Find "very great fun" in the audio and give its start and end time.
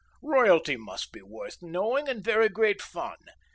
2.23-3.17